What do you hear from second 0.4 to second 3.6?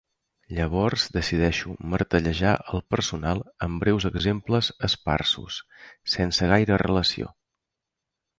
Llavors decideixo martellejar el personal